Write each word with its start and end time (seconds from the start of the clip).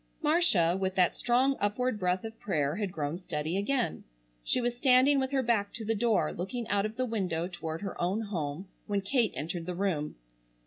Marcia, 0.23 0.75
with 0.75 0.95
that 0.95 1.13
strong 1.15 1.55
upward 1.59 1.99
breath 1.99 2.23
of 2.25 2.39
prayer 2.39 2.77
had 2.77 2.91
grown 2.91 3.19
steady 3.19 3.55
again. 3.55 4.03
She 4.43 4.59
was 4.59 4.75
standing 4.75 5.19
with 5.19 5.29
her 5.29 5.43
back 5.43 5.71
to 5.75 5.85
the 5.85 5.93
door 5.93 6.33
looking 6.33 6.67
out 6.69 6.87
of 6.87 6.95
the 6.95 7.05
window 7.05 7.47
toward 7.47 7.83
her 7.83 8.01
own 8.01 8.21
home 8.21 8.67
when 8.87 9.01
Kate 9.01 9.33
entered 9.35 9.67
the 9.67 9.75
room. 9.75 10.15